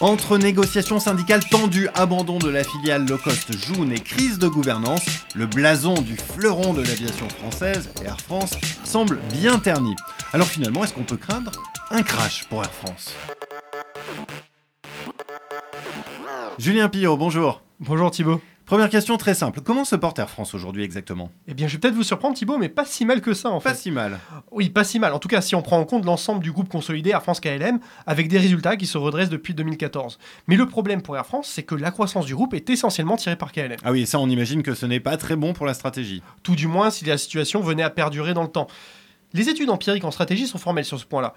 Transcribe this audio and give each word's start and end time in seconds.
Entre 0.00 0.38
négociations 0.38 1.00
syndicales 1.00 1.44
tendues, 1.44 1.88
abandon 1.92 2.38
de 2.38 2.48
la 2.48 2.62
filiale 2.62 3.04
low 3.04 3.18
cost 3.18 3.52
Joune 3.58 3.90
et 3.90 3.98
crise 3.98 4.38
de 4.38 4.46
gouvernance, 4.46 5.04
le 5.34 5.46
blason 5.46 5.94
du 5.94 6.16
fleuron 6.16 6.72
de 6.72 6.82
l'aviation 6.82 7.28
française, 7.28 7.90
Air 8.04 8.16
France, 8.20 8.52
semble 8.84 9.18
bien 9.32 9.58
terni. 9.58 9.96
Alors 10.32 10.46
finalement, 10.46 10.84
est-ce 10.84 10.94
qu'on 10.94 11.02
peut 11.02 11.16
craindre 11.16 11.50
un 11.90 12.04
crash 12.04 12.44
pour 12.48 12.62
Air 12.62 12.70
France? 12.70 13.12
Julien 16.58 16.88
Pillot, 16.88 17.16
bonjour. 17.16 17.62
Bonjour 17.80 18.12
Thibaut. 18.12 18.40
Première 18.68 18.90
question 18.90 19.16
très 19.16 19.32
simple. 19.32 19.62
Comment 19.62 19.86
se 19.86 19.96
porte 19.96 20.18
Air 20.18 20.28
France 20.28 20.52
aujourd'hui 20.52 20.84
exactement? 20.84 21.30
Eh 21.46 21.54
bien, 21.54 21.66
je 21.68 21.72
vais 21.72 21.78
peut-être 21.78 21.94
vous 21.94 22.02
surprendre 22.02 22.36
Thibaut, 22.36 22.58
mais 22.58 22.68
pas 22.68 22.84
si 22.84 23.06
mal 23.06 23.22
que 23.22 23.32
ça 23.32 23.48
en 23.48 23.60
fait. 23.60 23.70
Pas 23.70 23.74
si 23.74 23.90
mal. 23.90 24.18
Oui, 24.50 24.68
pas 24.68 24.84
si 24.84 24.98
mal. 24.98 25.14
En 25.14 25.18
tout 25.18 25.26
cas, 25.26 25.40
si 25.40 25.54
on 25.54 25.62
prend 25.62 25.78
en 25.78 25.86
compte 25.86 26.04
l'ensemble 26.04 26.42
du 26.42 26.52
groupe 26.52 26.68
consolidé 26.68 27.08
Air 27.08 27.22
France 27.22 27.40
KLM, 27.40 27.80
avec 28.06 28.28
des 28.28 28.36
résultats 28.36 28.76
qui 28.76 28.84
se 28.84 28.98
redressent 28.98 29.30
depuis 29.30 29.54
2014. 29.54 30.18
Mais 30.48 30.56
le 30.56 30.66
problème 30.66 31.00
pour 31.00 31.16
Air 31.16 31.24
France, 31.24 31.48
c'est 31.48 31.62
que 31.62 31.74
la 31.74 31.90
croissance 31.90 32.26
du 32.26 32.34
groupe 32.34 32.52
est 32.52 32.68
essentiellement 32.68 33.16
tirée 33.16 33.36
par 33.36 33.52
KLM. 33.52 33.78
Ah 33.84 33.90
oui, 33.90 34.06
ça 34.06 34.18
on 34.18 34.28
imagine 34.28 34.62
que 34.62 34.74
ce 34.74 34.84
n'est 34.84 35.00
pas 35.00 35.16
très 35.16 35.34
bon 35.34 35.54
pour 35.54 35.64
la 35.64 35.72
stratégie. 35.72 36.22
Tout 36.42 36.54
du 36.54 36.66
moins 36.66 36.90
si 36.90 37.06
la 37.06 37.16
situation 37.16 37.62
venait 37.62 37.82
à 37.82 37.88
perdurer 37.88 38.34
dans 38.34 38.42
le 38.42 38.50
temps. 38.50 38.66
Les 39.32 39.48
études 39.48 39.70
empiriques 39.70 40.04
en 40.04 40.10
stratégie 40.10 40.46
sont 40.46 40.58
formelles 40.58 40.84
sur 40.84 41.00
ce 41.00 41.06
point-là. 41.06 41.32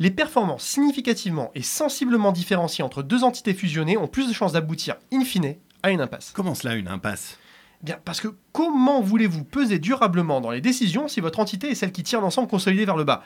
Les 0.00 0.10
performances 0.10 0.64
significativement 0.64 1.50
et 1.54 1.62
sensiblement 1.62 2.30
différenciées 2.30 2.84
entre 2.84 3.02
deux 3.02 3.24
entités 3.24 3.54
fusionnées 3.54 3.96
ont 3.96 4.06
plus 4.06 4.28
de 4.28 4.34
chances 4.34 4.52
d'aboutir, 4.52 4.96
in 5.14 5.24
fine, 5.24 5.54
à 5.82 5.90
une 5.90 6.00
impasse. 6.00 6.32
Comment 6.34 6.54
cela, 6.54 6.74
une 6.74 6.88
impasse? 6.88 7.38
Bien, 7.82 7.98
parce 8.04 8.20
que 8.20 8.28
comment 8.52 9.00
voulez-vous 9.00 9.44
peser 9.44 9.78
durablement 9.78 10.40
dans 10.40 10.50
les 10.50 10.60
décisions 10.60 11.06
si 11.06 11.20
votre 11.20 11.38
entité 11.38 11.70
est 11.70 11.74
celle 11.74 11.92
qui 11.92 12.02
tire 12.02 12.20
l'ensemble 12.20 12.48
consolidé 12.48 12.84
vers 12.84 12.96
le 12.96 13.04
bas? 13.04 13.22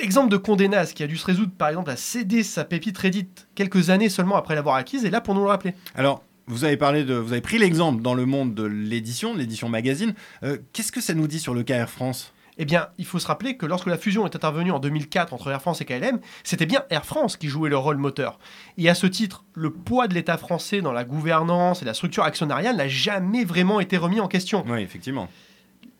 L'exemple 0.00 0.30
de 0.30 0.36
Condé 0.36 0.68
Nast, 0.68 0.94
qui 0.94 1.02
a 1.02 1.06
dû 1.06 1.16
se 1.16 1.26
résoudre 1.26 1.52
par 1.52 1.68
exemple 1.68 1.90
à 1.90 1.96
céder 1.96 2.42
sa 2.42 2.64
pépite 2.64 2.96
Reddit 2.96 3.28
quelques 3.54 3.90
années 3.90 4.08
seulement 4.08 4.36
après 4.36 4.54
l'avoir 4.54 4.76
acquise, 4.76 5.04
est 5.04 5.10
là 5.10 5.20
pour 5.20 5.34
nous 5.34 5.42
le 5.42 5.48
rappeler. 5.48 5.74
Alors, 5.94 6.22
vous 6.46 6.64
avez 6.64 6.76
parlé 6.76 7.04
de, 7.04 7.14
vous 7.14 7.32
avez 7.32 7.40
pris 7.40 7.58
l'exemple 7.58 8.02
dans 8.02 8.14
le 8.14 8.26
monde 8.26 8.54
de 8.54 8.64
l'édition, 8.64 9.34
l'édition 9.34 9.68
magazine. 9.68 10.14
Euh, 10.42 10.58
Qu'est-ce 10.72 10.92
que 10.92 11.00
ça 11.00 11.14
nous 11.14 11.26
dit 11.26 11.40
sur 11.40 11.54
le 11.54 11.62
cas 11.62 11.76
Air 11.76 11.90
France? 11.90 12.32
Eh 12.58 12.64
bien, 12.64 12.88
il 12.98 13.04
faut 13.04 13.18
se 13.18 13.26
rappeler 13.26 13.56
que 13.56 13.66
lorsque 13.66 13.86
la 13.86 13.98
fusion 13.98 14.26
est 14.26 14.36
intervenue 14.36 14.70
en 14.70 14.78
2004 14.78 15.32
entre 15.32 15.50
Air 15.50 15.60
France 15.60 15.80
et 15.80 15.84
KLM, 15.84 16.20
c'était 16.44 16.66
bien 16.66 16.84
Air 16.90 17.04
France 17.04 17.36
qui 17.36 17.48
jouait 17.48 17.70
le 17.70 17.76
rôle 17.76 17.96
moteur. 17.96 18.38
Et 18.78 18.88
à 18.88 18.94
ce 18.94 19.06
titre, 19.06 19.44
le 19.54 19.70
poids 19.70 20.06
de 20.08 20.14
l'État 20.14 20.38
français 20.38 20.80
dans 20.80 20.92
la 20.92 21.04
gouvernance 21.04 21.82
et 21.82 21.84
la 21.84 21.94
structure 21.94 22.24
actionnariale 22.24 22.76
n'a 22.76 22.88
jamais 22.88 23.44
vraiment 23.44 23.80
été 23.80 23.96
remis 23.96 24.20
en 24.20 24.28
question. 24.28 24.64
Oui, 24.68 24.80
effectivement. 24.80 25.28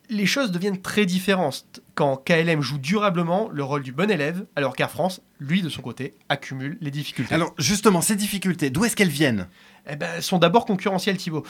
Les 0.09 0.27
choses 0.27 0.51
deviennent 0.51 0.81
très 0.81 1.07
différentes 1.07 1.81
quand 1.95 2.17
KLM 2.17 2.61
joue 2.61 2.77
durablement 2.77 3.49
le 3.51 3.63
rôle 3.63 3.81
du 3.81 3.91
bon 3.91 4.11
élève, 4.11 4.45
alors 4.55 4.75
qu'Air 4.75 4.91
France, 4.91 5.21
lui 5.39 5.63
de 5.63 5.69
son 5.69 5.81
côté, 5.81 6.13
accumule 6.29 6.77
les 6.79 6.91
difficultés. 6.91 7.33
Alors, 7.33 7.55
justement, 7.57 8.01
ces 8.01 8.15
difficultés, 8.15 8.69
d'où 8.69 8.85
est-ce 8.85 8.95
qu'elles 8.95 9.07
viennent? 9.07 9.47
Eh 9.89 9.95
ben, 9.95 10.09
elles 10.15 10.23
sont 10.23 10.37
d'abord 10.37 10.65
concurrentielles, 10.65 11.17
Thibaut. 11.17 11.43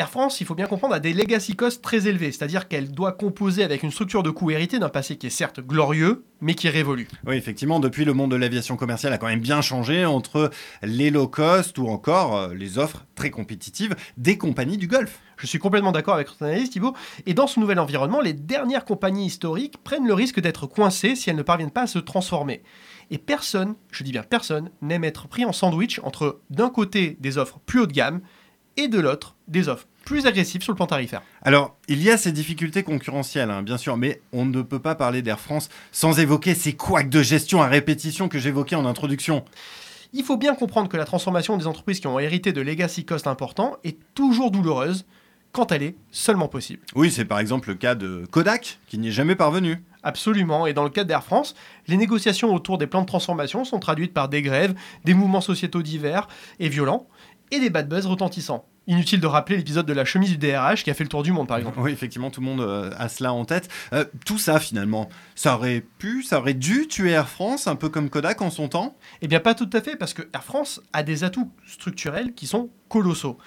Air 0.00 0.08
France, 0.08 0.40
il 0.40 0.46
faut 0.46 0.54
bien 0.54 0.64
comprendre, 0.64 0.94
a 0.94 0.98
des 0.98 1.12
legacy 1.12 1.54
costs 1.54 1.82
très 1.82 2.06
élevés, 2.06 2.32
c'est-à-dire 2.32 2.68
qu'elle 2.68 2.90
doit 2.90 3.12
composer 3.12 3.64
avec 3.64 3.82
une 3.82 3.90
structure 3.90 4.22
de 4.22 4.30
coûts 4.30 4.50
héritée 4.50 4.78
d'un 4.78 4.88
passé 4.88 5.18
qui 5.18 5.26
est 5.26 5.30
certes 5.30 5.60
glorieux, 5.60 6.24
mais 6.40 6.54
qui 6.54 6.70
révolue. 6.70 7.06
Oui, 7.26 7.36
effectivement, 7.36 7.80
depuis 7.80 8.06
le 8.06 8.14
monde 8.14 8.30
de 8.30 8.36
l'aviation 8.36 8.78
commerciale 8.78 9.12
a 9.12 9.18
quand 9.18 9.26
même 9.26 9.40
bien 9.40 9.60
changé 9.60 10.06
entre 10.06 10.48
les 10.82 11.10
low 11.10 11.28
cost 11.28 11.76
ou 11.76 11.86
encore 11.88 12.34
euh, 12.34 12.54
les 12.54 12.78
offres 12.78 13.04
très 13.14 13.28
compétitives 13.28 13.94
des 14.16 14.38
compagnies 14.38 14.78
du 14.78 14.86
Golfe. 14.86 15.20
Je 15.36 15.46
suis 15.46 15.58
complètement 15.58 15.92
d'accord 15.92 16.14
avec 16.14 16.28
votre 16.28 16.44
analyse, 16.44 16.70
Thibaut. 16.70 16.96
Et 17.26 17.34
dans 17.34 17.46
ce 17.46 17.60
nouvel 17.60 17.78
environnement, 17.78 18.22
les 18.22 18.32
dernières 18.32 18.86
compagnies 18.86 19.26
historiques 19.26 19.76
prennent 19.84 20.06
le 20.06 20.14
risque 20.14 20.40
d'être 20.40 20.66
coincées 20.66 21.14
si 21.14 21.28
elles 21.28 21.36
ne 21.36 21.42
parviennent 21.42 21.70
pas 21.70 21.82
à 21.82 21.86
se 21.86 21.98
transformer. 21.98 22.62
Et 23.10 23.18
personne, 23.18 23.74
je 23.90 24.02
dis 24.02 24.12
bien 24.12 24.22
personne, 24.22 24.70
n'aime 24.80 25.04
être 25.04 25.28
pris 25.28 25.44
en 25.44 25.52
sandwich 25.52 26.00
entre 26.04 26.40
d'un 26.48 26.70
côté 26.70 27.18
des 27.20 27.36
offres 27.36 27.60
plus 27.66 27.80
haut 27.80 27.86
de 27.86 27.92
gamme 27.92 28.22
et 28.78 28.88
de 28.88 28.98
l'autre 28.98 29.36
des 29.48 29.68
offres 29.68 29.86
plus 30.04 30.26
agressives 30.26 30.62
sur 30.62 30.72
le 30.72 30.76
plan 30.76 30.86
tarifaire. 30.86 31.22
Alors, 31.42 31.76
il 31.88 32.02
y 32.02 32.10
a 32.10 32.16
ces 32.16 32.32
difficultés 32.32 32.82
concurrentielles, 32.82 33.50
hein, 33.50 33.62
bien 33.62 33.78
sûr, 33.78 33.96
mais 33.96 34.20
on 34.32 34.44
ne 34.44 34.62
peut 34.62 34.78
pas 34.78 34.94
parler 34.94 35.22
d'Air 35.22 35.40
France 35.40 35.68
sans 35.92 36.18
évoquer 36.18 36.54
ces 36.54 36.72
couacs 36.72 37.08
de 37.08 37.22
gestion 37.22 37.62
à 37.62 37.66
répétition 37.66 38.28
que 38.28 38.38
j'évoquais 38.38 38.76
en 38.76 38.86
introduction. 38.86 39.44
Il 40.12 40.24
faut 40.24 40.36
bien 40.36 40.54
comprendre 40.54 40.88
que 40.88 40.96
la 40.96 41.04
transformation 41.04 41.56
des 41.56 41.66
entreprises 41.66 42.00
qui 42.00 42.08
ont 42.08 42.18
hérité 42.18 42.52
de 42.52 42.60
legacy 42.60 43.04
costs 43.04 43.28
importants 43.28 43.76
est 43.84 43.96
toujours 44.14 44.50
douloureuse 44.50 45.04
quand 45.52 45.72
elle 45.72 45.82
est 45.82 45.96
seulement 46.10 46.48
possible. 46.48 46.82
Oui, 46.94 47.10
c'est 47.10 47.24
par 47.24 47.38
exemple 47.38 47.68
le 47.68 47.74
cas 47.74 47.94
de 47.94 48.24
Kodak, 48.30 48.78
qui 48.86 48.98
n'y 48.98 49.08
est 49.08 49.12
jamais 49.12 49.36
parvenu. 49.36 49.82
Absolument, 50.02 50.66
et 50.66 50.72
dans 50.72 50.84
le 50.84 50.90
cas 50.90 51.04
d'Air 51.04 51.22
France, 51.22 51.54
les 51.86 51.96
négociations 51.96 52.54
autour 52.54 52.78
des 52.78 52.86
plans 52.86 53.02
de 53.02 53.06
transformation 53.06 53.64
sont 53.64 53.78
traduites 53.78 54.14
par 54.14 54.28
des 54.28 54.42
grèves, 54.42 54.74
des 55.04 55.12
mouvements 55.12 55.42
sociétaux 55.42 55.82
divers 55.82 56.26
et 56.58 56.68
violents, 56.68 57.06
et 57.50 57.60
des 57.60 57.70
bad 57.70 57.88
buzz 57.88 58.06
retentissants. 58.06 58.66
Inutile 58.86 59.20
de 59.20 59.26
rappeler 59.26 59.56
l'épisode 59.56 59.86
de 59.86 59.92
la 59.92 60.04
chemise 60.04 60.30
du 60.30 60.38
DRH 60.38 60.82
qui 60.82 60.90
a 60.90 60.94
fait 60.94 61.04
le 61.04 61.10
tour 61.10 61.22
du 61.22 61.32
monde, 61.32 61.46
par 61.46 61.58
exemple. 61.58 61.78
Oui, 61.80 61.92
effectivement, 61.92 62.30
tout 62.30 62.40
le 62.40 62.46
monde 62.46 62.60
euh, 62.60 62.90
a 62.98 63.08
cela 63.08 63.32
en 63.32 63.44
tête. 63.44 63.68
Euh, 63.92 64.04
tout 64.24 64.38
ça, 64.38 64.58
finalement, 64.58 65.08
ça 65.34 65.54
aurait 65.54 65.84
pu, 65.98 66.22
ça 66.22 66.38
aurait 66.38 66.54
dû 66.54 66.88
tuer 66.88 67.10
Air 67.10 67.28
France, 67.28 67.66
un 67.66 67.76
peu 67.76 67.88
comme 67.88 68.10
Kodak 68.10 68.40
en 68.42 68.50
son 68.50 68.68
temps 68.68 68.96
Eh 69.22 69.28
bien, 69.28 69.38
pas 69.38 69.54
tout 69.54 69.70
à 69.72 69.80
fait, 69.80 69.96
parce 69.96 70.14
que 70.14 70.22
Air 70.34 70.42
France 70.42 70.80
a 70.92 71.02
des 71.02 71.24
atouts 71.24 71.52
structurels 71.66 72.34
qui 72.34 72.46
sont 72.46 72.70
colossaux. 72.88 73.38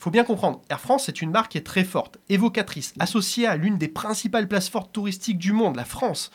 Il 0.00 0.02
faut 0.02 0.10
bien 0.10 0.24
comprendre, 0.24 0.62
Air 0.70 0.80
France, 0.80 1.04
c'est 1.06 1.22
une 1.22 1.30
marque 1.30 1.52
qui 1.52 1.58
est 1.58 1.66
très 1.66 1.84
forte, 1.84 2.18
évocatrice, 2.28 2.94
associée 2.98 3.46
à 3.46 3.56
l'une 3.56 3.78
des 3.78 3.88
principales 3.88 4.48
places 4.48 4.68
fortes 4.68 4.92
touristiques 4.92 5.38
du 5.38 5.52
monde, 5.52 5.76
la 5.76 5.84
France. 5.84 6.30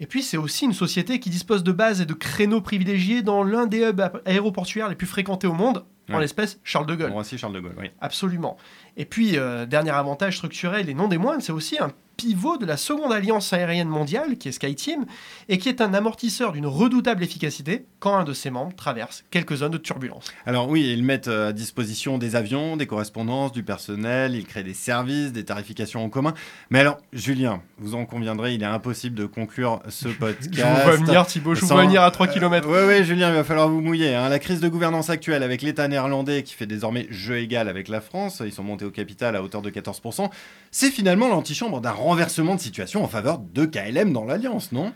Et 0.00 0.06
puis, 0.06 0.22
c'est 0.22 0.36
aussi 0.36 0.64
une 0.64 0.72
société 0.72 1.20
qui 1.20 1.30
dispose 1.30 1.62
de 1.62 1.72
bases 1.72 2.00
et 2.00 2.06
de 2.06 2.14
créneaux 2.14 2.60
privilégiés 2.60 3.22
dans 3.22 3.44
l'un 3.44 3.66
des 3.66 3.84
hubs 3.84 4.02
aéroportuaires 4.24 4.88
les 4.88 4.96
plus 4.96 5.06
fréquentés 5.06 5.46
au 5.46 5.52
monde, 5.52 5.84
en 6.10 6.18
l'espèce 6.18 6.58
Charles 6.64 6.86
de 6.86 6.94
Gaulle. 6.94 7.12
Aussi 7.12 7.38
Charles 7.38 7.54
de 7.54 7.60
Gaulle, 7.60 7.74
oui. 7.78 7.90
Absolument. 8.00 8.56
Et 8.96 9.04
puis, 9.04 9.38
euh, 9.38 9.66
dernier 9.66 9.90
avantage 9.90 10.36
structurel 10.36 10.88
et 10.88 10.94
non 10.94 11.08
des 11.08 11.18
moindres, 11.18 11.42
c'est 11.42 11.52
aussi 11.52 11.78
un 11.78 11.90
pivot 12.22 12.56
de 12.56 12.66
la 12.66 12.76
seconde 12.76 13.12
alliance 13.12 13.52
aérienne 13.52 13.88
mondiale, 13.88 14.36
qui 14.38 14.48
est 14.48 14.52
SkyTeam, 14.52 15.06
et 15.48 15.58
qui 15.58 15.68
est 15.68 15.80
un 15.80 15.92
amortisseur 15.92 16.52
d'une 16.52 16.66
redoutable 16.66 17.24
efficacité 17.24 17.84
quand 17.98 18.14
un 18.14 18.22
de 18.24 18.32
ses 18.32 18.50
membres 18.50 18.74
traverse 18.76 19.24
quelques 19.30 19.56
zones 19.56 19.72
de 19.72 19.78
turbulence. 19.78 20.26
Alors 20.46 20.68
oui, 20.68 20.92
ils 20.92 21.02
mettent 21.02 21.26
euh, 21.28 21.48
à 21.48 21.52
disposition 21.52 22.18
des 22.18 22.36
avions, 22.36 22.76
des 22.76 22.86
correspondances, 22.86 23.50
du 23.52 23.64
personnel, 23.64 24.34
ils 24.36 24.46
créent 24.46 24.62
des 24.62 24.72
services, 24.74 25.32
des 25.32 25.44
tarifications 25.44 26.04
en 26.04 26.08
commun. 26.08 26.32
Mais 26.70 26.78
alors, 26.78 26.98
Julien, 27.12 27.60
vous 27.78 27.94
en 27.96 28.06
conviendrez, 28.06 28.54
il 28.54 28.62
est 28.62 28.66
impossible 28.66 29.16
de 29.16 29.26
conclure 29.26 29.80
ce 29.88 30.08
podcast. 30.20 30.48
Je 30.52 30.62
vous 30.62 30.82
vois 30.84 30.96
venir, 30.96 31.26
Thibaut, 31.26 31.54
je 31.56 31.60
vous 31.62 31.66
Sans- 31.66 31.74
vois 31.74 31.84
venir 31.84 32.02
à 32.02 32.10
3 32.12 32.28
km. 32.28 32.68
Oui, 32.68 32.78
oui, 32.86 33.04
Julien, 33.04 33.30
il 33.30 33.34
va 33.34 33.42
falloir 33.44 33.68
vous 33.68 33.80
mouiller. 33.80 34.14
hein. 34.14 34.28
La 34.28 34.38
crise 34.38 34.60
de 34.60 34.68
gouvernance 34.68 35.10
actuelle 35.10 35.42
avec 35.42 35.62
l'État 35.62 35.88
néerlandais 35.88 36.42
qui 36.44 36.54
fait 36.54 36.66
désormais 36.66 37.06
jeu 37.10 37.38
égal 37.38 37.68
avec 37.68 37.88
la 37.88 38.00
France, 38.00 38.42
ils 38.44 38.52
sont 38.52 38.62
montés 38.62 38.84
au 38.84 38.90
capital 38.90 39.34
à 39.34 39.42
hauteur 39.42 39.60
de 39.62 39.70
14%, 39.70 40.30
c'est 40.70 40.90
finalement 40.90 41.28
l'antichambre 41.28 41.80
d'un 41.80 41.90
renversement 42.12 42.54
de 42.54 42.60
situation 42.60 43.02
en 43.02 43.08
faveur 43.08 43.38
de 43.38 43.64
KLM 43.64 44.12
dans 44.12 44.24
l'Alliance, 44.24 44.70
non? 44.70 44.92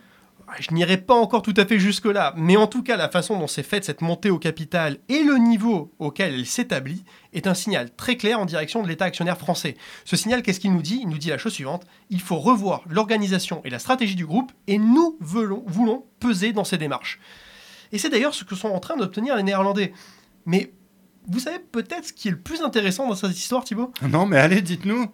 Je 0.61 0.73
n'irai 0.73 0.99
pas 0.99 1.15
encore 1.15 1.41
tout 1.41 1.55
à 1.57 1.65
fait 1.65 1.79
jusque-là, 1.79 2.35
mais 2.37 2.57
en 2.57 2.67
tout 2.67 2.83
cas, 2.83 2.97
la 2.97 3.09
façon 3.09 3.39
dont 3.39 3.47
s'est 3.47 3.63
faite 3.63 3.85
cette 3.85 4.03
montée 4.03 4.29
au 4.31 4.39
capital 4.39 4.99
et 5.09 5.25
le 5.25 5.39
niveau 5.39 5.93
auquel 5.99 6.35
elle 6.35 6.47
s'établit 6.47 7.05
est 7.33 7.47
un 7.47 7.55
signal 7.55 7.91
très 7.97 8.17
clair 8.17 8.39
en 8.39 8.45
direction 8.45 8.83
de 8.83 8.87
l'État 8.89 9.07
actionnaire 9.07 9.39
français. 9.39 9.77
Ce 10.05 10.15
signal, 10.15 10.43
qu'est-ce 10.43 10.61
qu'il 10.61 10.73
nous 10.75 10.83
dit? 10.83 11.01
Il 11.03 11.09
nous 11.09 11.19
dit 11.19 11.31
la 11.31 11.39
chose 11.39 11.55
suivante 11.55 11.85
il 12.11 12.21
faut 12.21 12.37
revoir 12.39 12.83
l'organisation 12.87 13.63
et 13.65 13.71
la 13.71 13.79
stratégie 13.79 14.15
du 14.15 14.27
groupe, 14.27 14.53
et 14.67 14.79
nous 14.79 15.17
voulons, 15.21 15.65
voulons 15.67 16.05
peser 16.21 16.53
dans 16.53 16.65
ces 16.65 16.79
démarches. 16.79 17.19
Et 17.93 17.99
c'est 17.99 18.11
d'ailleurs 18.11 18.35
ce 18.35 18.45
que 18.45 18.55
sont 18.55 18.69
en 18.69 18.79
train 18.79 18.97
d'obtenir 18.97 19.37
les 19.37 19.43
Néerlandais. 19.43 19.93
Mais 20.45 20.73
vous 21.27 21.41
savez 21.41 21.59
peut-être 21.59 22.05
ce 22.05 22.13
qui 22.13 22.29
est 22.29 22.33
le 22.33 22.41
plus 22.41 22.61
intéressant 22.61 23.09
dans 23.09 23.17
cette 23.17 23.39
histoire, 23.39 23.65
Thibaut? 23.65 23.91
Non, 24.03 24.27
mais 24.27 24.37
allez, 24.37 24.61
dites-nous. 24.61 25.07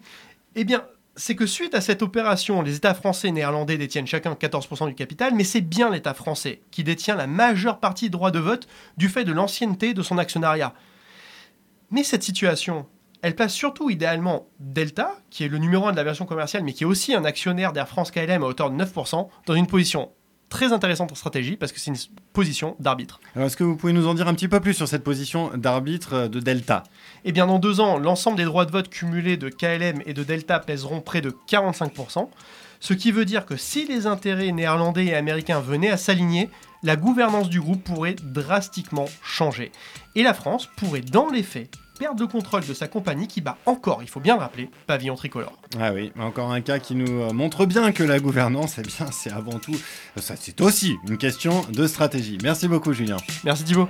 eh 0.55 0.63
bien, 0.63 0.83
c'est 1.15 1.35
que 1.35 1.45
suite 1.45 1.75
à 1.75 1.81
cette 1.81 2.01
opération, 2.01 2.61
les 2.61 2.75
États 2.75 2.93
français 2.93 3.27
et 3.27 3.31
néerlandais 3.31 3.77
détiennent 3.77 4.07
chacun 4.07 4.33
14% 4.33 4.87
du 4.87 4.95
capital, 4.95 5.33
mais 5.35 5.43
c'est 5.43 5.61
bien 5.61 5.91
l'État 5.91 6.13
français 6.13 6.61
qui 6.71 6.83
détient 6.83 7.15
la 7.15 7.27
majeure 7.27 7.79
partie 7.79 8.05
des 8.05 8.11
droits 8.11 8.31
de 8.31 8.39
vote 8.39 8.67
du 8.97 9.09
fait 9.09 9.23
de 9.23 9.31
l'ancienneté 9.31 9.93
de 9.93 10.01
son 10.01 10.17
actionnariat. 10.17 10.73
Mais 11.91 12.03
cette 12.03 12.23
situation, 12.23 12.87
elle 13.21 13.35
passe 13.35 13.53
surtout 13.53 13.91
idéalement 13.91 14.47
Delta, 14.59 15.15
qui 15.29 15.43
est 15.43 15.49
le 15.49 15.59
numéro 15.59 15.87
1 15.87 15.91
de 15.91 15.97
la 15.97 16.03
version 16.03 16.25
commerciale, 16.25 16.63
mais 16.63 16.73
qui 16.73 16.83
est 16.83 16.87
aussi 16.87 17.13
un 17.13 17.25
actionnaire 17.25 17.73
d'Air 17.73 17.87
France 17.87 18.09
KLM 18.09 18.43
à 18.43 18.47
hauteur 18.47 18.71
de 18.71 18.83
9%, 18.83 19.29
dans 19.45 19.53
une 19.53 19.67
position 19.67 20.11
très 20.53 20.71
intéressante 20.71 21.11
en 21.11 21.15
stratégie, 21.15 21.57
parce 21.57 21.71
que 21.71 21.79
c'est 21.79 21.89
une 21.89 21.97
position 22.31 22.75
d'arbitre. 22.79 23.19
Alors, 23.35 23.47
est-ce 23.47 23.57
que 23.57 23.63
vous 23.63 23.75
pouvez 23.75 23.91
nous 23.91 24.07
en 24.07 24.13
dire 24.13 24.27
un 24.27 24.35
petit 24.35 24.47
peu 24.47 24.59
plus 24.59 24.75
sur 24.75 24.87
cette 24.87 25.03
position 25.03 25.49
d'arbitre 25.57 26.13
euh, 26.13 26.27
de 26.27 26.39
Delta? 26.39 26.83
Eh 27.25 27.31
bien, 27.31 27.47
dans 27.47 27.57
deux 27.57 27.79
ans, 27.79 27.97
l'ensemble 27.97 28.37
des 28.37 28.43
droits 28.43 28.65
de 28.65 28.71
vote 28.71 28.87
cumulés 28.87 29.35
de 29.35 29.49
KLM 29.49 30.03
et 30.05 30.13
de 30.13 30.23
Delta 30.23 30.59
pèseront 30.59 31.01
près 31.01 31.21
de 31.21 31.31
45%, 31.49 32.29
ce 32.79 32.93
qui 32.93 33.11
veut 33.11 33.25
dire 33.25 33.47
que 33.47 33.57
si 33.57 33.87
les 33.87 34.05
intérêts 34.05 34.51
néerlandais 34.51 35.05
et 35.05 35.15
américains 35.15 35.59
venaient 35.59 35.89
à 35.89 35.97
s'aligner, 35.97 36.51
la 36.83 36.97
gouvernance 36.97 37.49
du 37.49 37.59
groupe 37.59 37.83
pourrait 37.83 38.15
drastiquement 38.21 39.05
changer. 39.23 39.71
Et 40.13 40.21
la 40.21 40.35
France 40.35 40.69
pourrait, 40.75 41.01
dans 41.01 41.31
les 41.31 41.41
faits, 41.41 41.73
le 42.17 42.27
contrôle 42.27 42.65
de 42.65 42.73
sa 42.73 42.87
compagnie 42.87 43.27
qui 43.27 43.41
bat 43.41 43.57
encore, 43.65 44.01
il 44.01 44.09
faut 44.09 44.19
bien 44.19 44.35
le 44.35 44.41
rappeler, 44.41 44.69
pavillon 44.87 45.15
tricolore. 45.15 45.57
Ah 45.79 45.93
oui, 45.93 46.11
encore 46.19 46.51
un 46.51 46.61
cas 46.61 46.79
qui 46.79 46.95
nous 46.95 47.21
euh, 47.21 47.33
montre 47.33 47.65
bien 47.65 47.91
que 47.91 48.03
la 48.03 48.19
gouvernance, 48.19 48.75
eh 48.77 48.81
bien, 48.81 49.07
c'est 49.11 49.31
avant 49.31 49.59
tout, 49.59 49.75
ça, 50.17 50.35
c'est 50.39 50.61
aussi 50.61 50.95
une 51.07 51.17
question 51.17 51.61
de 51.71 51.87
stratégie. 51.87 52.37
Merci 52.43 52.67
beaucoup, 52.67 52.93
Julien. 52.93 53.17
Merci 53.43 53.63
Thibaut. 53.63 53.89